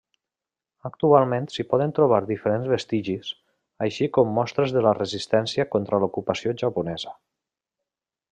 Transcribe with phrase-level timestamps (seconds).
[0.87, 3.29] Actualment s'hi poden trobar diferents vestigis,
[3.89, 7.15] així com mostres de la resistència contra l'ocupació japonesa.